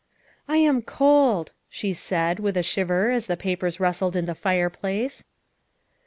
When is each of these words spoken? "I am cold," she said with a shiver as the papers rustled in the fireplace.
"I 0.47 0.57
am 0.57 0.81
cold," 0.81 1.51
she 1.69 1.93
said 1.93 2.39
with 2.39 2.57
a 2.57 2.63
shiver 2.63 3.11
as 3.11 3.27
the 3.27 3.37
papers 3.37 3.79
rustled 3.79 4.15
in 4.15 4.25
the 4.25 4.33
fireplace. 4.33 5.25